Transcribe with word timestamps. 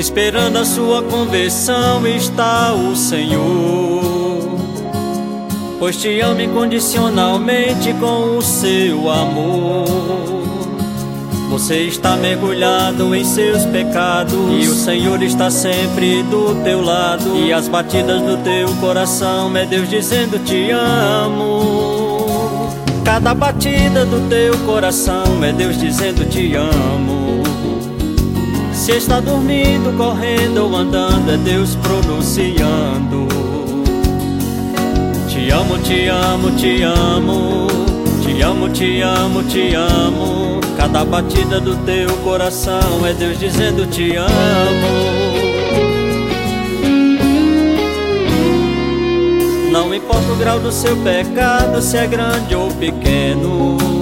Esperando 0.00 0.56
a 0.56 0.64
sua 0.64 1.02
conversão 1.02 2.06
está 2.06 2.72
o 2.72 2.96
Senhor. 2.96 4.58
Pois 5.78 5.98
te 5.98 6.18
ama 6.20 6.42
incondicionalmente 6.42 7.92
com 8.00 8.38
o 8.38 8.40
seu 8.40 9.10
amor. 9.10 9.84
Você 11.50 11.82
está 11.82 12.16
mergulhado 12.16 13.14
em 13.14 13.26
seus 13.26 13.66
pecados 13.66 14.64
e 14.64 14.68
o 14.68 14.74
Senhor 14.74 15.22
está 15.22 15.50
sempre 15.50 16.22
do 16.22 16.54
teu 16.64 16.80
lado. 16.80 17.36
E 17.36 17.52
as 17.52 17.68
batidas 17.68 18.22
do 18.22 18.38
teu 18.38 18.74
coração 18.76 19.54
é 19.54 19.66
Deus 19.66 19.90
dizendo 19.90 20.42
te 20.42 20.70
amo. 20.70 22.70
Cada 23.04 23.34
batida 23.34 24.06
do 24.06 24.26
teu 24.30 24.56
coração 24.60 25.44
é 25.44 25.52
Deus 25.52 25.78
dizendo 25.78 26.26
te 26.26 26.54
amo. 26.54 27.19
Está 28.96 29.20
dormindo, 29.20 29.96
correndo 29.96 30.64
ou 30.64 30.76
andando, 30.76 31.30
é 31.30 31.36
Deus 31.36 31.76
pronunciando. 31.76 33.28
Te 35.28 35.50
amo, 35.50 35.78
te 35.78 36.08
amo, 36.08 36.50
te 36.56 36.82
amo. 36.82 37.66
Te 38.22 38.42
amo, 38.42 38.68
te 38.68 39.00
amo, 39.00 39.42
te 39.44 39.74
amo. 39.74 40.60
Cada 40.76 41.04
batida 41.04 41.60
do 41.60 41.76
teu 41.84 42.08
coração 42.18 43.06
é 43.06 43.12
Deus 43.12 43.38
dizendo 43.38 43.86
te 43.86 44.16
amo. 44.16 44.28
Não 49.70 49.94
importa 49.94 50.32
o 50.32 50.36
grau 50.36 50.58
do 50.58 50.72
seu 50.72 50.96
pecado, 50.96 51.80
se 51.80 51.96
é 51.96 52.06
grande 52.08 52.56
ou 52.56 52.68
pequeno. 52.72 53.99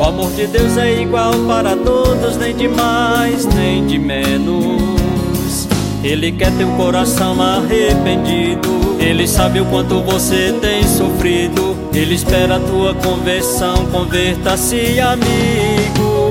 O 0.00 0.02
amor 0.02 0.30
de 0.32 0.46
Deus 0.46 0.78
é 0.78 1.02
igual 1.02 1.30
para 1.46 1.76
todos, 1.76 2.34
nem 2.38 2.56
de 2.56 2.66
mais, 2.66 3.44
nem 3.44 3.86
de 3.86 3.98
menos. 3.98 5.68
Ele 6.02 6.32
quer 6.32 6.50
teu 6.56 6.68
coração 6.68 7.36
arrependido. 7.38 8.96
Ele 8.98 9.28
sabe 9.28 9.60
o 9.60 9.66
quanto 9.66 10.00
você 10.00 10.54
tem 10.58 10.82
sofrido. 10.84 11.76
Ele 11.92 12.14
espera 12.14 12.56
a 12.56 12.60
tua 12.60 12.94
conversão. 12.94 13.84
Converta-se, 13.92 14.98
amigo. 15.00 16.30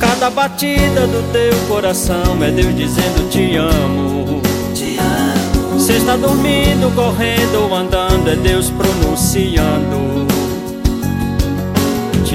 Cada 0.00 0.30
batida 0.30 1.06
do 1.06 1.32
teu 1.32 1.54
coração 1.68 2.42
é 2.42 2.50
Deus 2.50 2.74
dizendo: 2.74 3.28
Te 3.28 3.56
amo. 3.56 4.40
Te 4.74 4.96
amo. 4.98 5.78
Se 5.78 5.92
está 5.92 6.16
dormindo, 6.16 6.90
correndo 6.94 7.68
ou 7.68 7.74
andando, 7.74 8.30
é 8.30 8.36
Deus 8.36 8.70
pronunciando. 8.70 10.23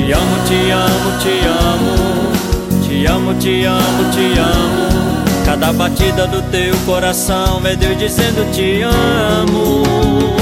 Te 0.09 0.15
amo, 0.15 0.37
te 0.47 0.71
amo, 0.71 1.11
te 1.21 1.45
amo. 1.45 2.87
Te 2.87 3.07
amo, 3.07 3.33
te 3.35 3.67
amo, 3.67 4.11
te 4.11 4.39
amo. 4.39 5.45
Cada 5.45 5.71
batida 5.71 6.25
do 6.25 6.41
teu 6.49 6.75
coração 6.87 7.61
é 7.63 7.75
Deus 7.75 7.95
dizendo 7.99 8.43
te 8.51 8.81
amo. 8.81 10.38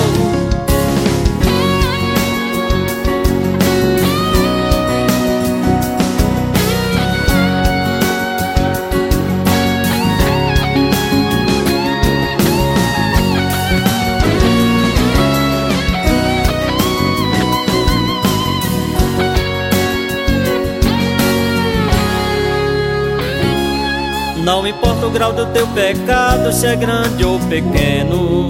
Não 24.47 24.66
importa 24.66 25.06
o 25.06 25.09
grau 25.09 25.34
do 25.34 25.46
teu 25.47 25.68
pecado, 25.68 26.53
se 26.53 26.68
é 26.68 26.75
grande 26.78 27.22
ou 27.25 27.38
pequeno. 27.38 28.47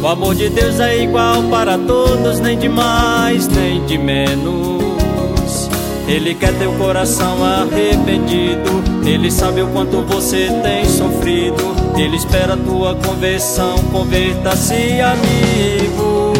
O 0.00 0.06
amor 0.06 0.32
de 0.36 0.48
Deus 0.48 0.78
é 0.78 1.02
igual 1.02 1.42
para 1.50 1.76
todos, 1.76 2.38
nem 2.38 2.56
de 2.56 2.68
mais, 2.68 3.48
nem 3.48 3.84
de 3.84 3.98
menos. 3.98 5.68
Ele 6.06 6.36
quer 6.36 6.56
teu 6.56 6.72
coração 6.74 7.42
arrependido. 7.44 8.80
Ele 9.04 9.28
sabe 9.28 9.62
o 9.62 9.66
quanto 9.70 10.02
você 10.02 10.48
tem 10.62 10.84
sofrido. 10.84 11.74
Ele 11.96 12.14
espera 12.14 12.56
tua 12.56 12.94
conversão. 12.94 13.76
Converta-se, 13.90 15.00
amigo. 15.00 16.32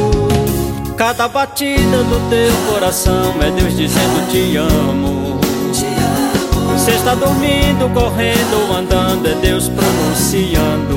Cada 0.96 1.26
batida 1.26 2.04
do 2.04 2.30
teu 2.30 2.72
coração 2.72 3.34
é 3.42 3.50
Deus 3.50 3.76
dizendo 3.76 4.30
te 4.30 4.56
amo. 4.56 5.27
Você 6.78 6.92
está 6.92 7.12
dormindo, 7.12 7.92
correndo 7.92 8.72
andando, 8.72 9.26
é 9.26 9.34
Deus 9.34 9.68
pronunciando. 9.68 10.96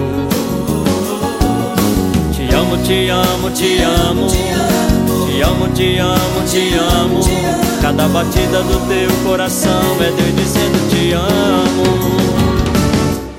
Te 2.31 2.55
amo, 2.55 2.77
te 2.83 3.09
amo, 3.09 3.49
te 3.49 3.81
amo. 3.81 4.27
Te 4.27 5.41
amo, 5.41 5.67
te 5.73 5.97
amo, 5.97 6.45
te 6.47 6.75
amo. 6.75 7.19
Cada 7.81 8.07
batida 8.07 8.61
do 8.61 8.79
teu 8.87 9.09
coração 9.27 9.97
é 9.99 10.11
Deus 10.11 10.35
dizendo 10.35 10.89
te 10.91 11.13
amo. 11.13 12.11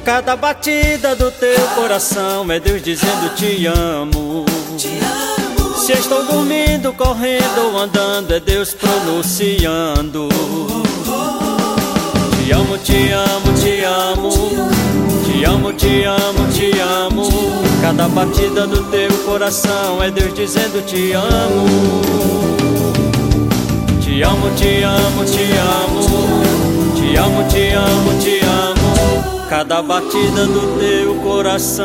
Cada 0.05 0.35
batida 0.35 1.15
do 1.15 1.31
teu 1.31 1.61
coração 1.77 2.51
é 2.51 2.59
Deus 2.59 2.83
dizendo 2.83 3.33
te 3.37 3.67
amo. 3.67 4.45
Se 5.77 5.93
estou 5.93 6.25
dormindo, 6.25 6.93
correndo 6.93 7.79
andando, 7.79 8.33
é 8.33 8.41
Deus 8.41 8.75
pronunciando. 8.75 10.29
Te 12.45 12.53
amo, 12.53 12.77
te 12.77 13.13
amo, 13.13 13.53
te 13.63 13.85
amo. 13.85 14.31
Te 15.25 15.47
amo, 15.47 15.73
te 15.75 16.05
amo, 16.05 16.49
te 16.53 16.73
amo. 16.81 17.29
Cada 17.81 18.09
batida 18.09 18.67
do 18.67 18.83
teu 18.91 19.13
coração 19.25 20.03
é 20.03 20.11
Deus 20.11 20.35
dizendo 20.35 20.85
te 20.85 21.13
amo. 21.13 21.67
Te 24.03 24.25
amo, 24.25 24.51
te 24.57 24.83
amo, 24.83 25.25
te 25.25 25.53
amo. 25.57 26.01
Te 26.97 27.17
amo, 27.17 27.45
te 27.49 27.73
amo, 27.75 28.13
te 28.21 28.41
amo. 28.45 29.47
Cada 29.49 29.81
batida 29.81 30.45
do 30.45 30.79
teu 30.81 31.15
coração 31.23 31.85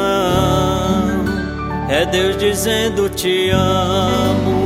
é 1.87 2.03
Deus 2.07 2.35
dizendo 2.35 3.07
te 3.09 3.51
amo. 3.51 4.56